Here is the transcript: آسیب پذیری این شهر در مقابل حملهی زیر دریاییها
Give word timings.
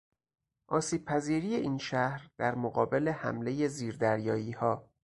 آسیب 0.67 1.05
پذیری 1.05 1.55
این 1.55 1.77
شهر 1.77 2.29
در 2.37 2.55
مقابل 2.55 3.09
حملهی 3.09 3.69
زیر 3.69 3.97
دریاییها 3.97 4.89